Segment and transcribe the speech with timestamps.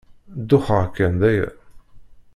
[0.49, 1.49] Duxeɣ kan, d aya.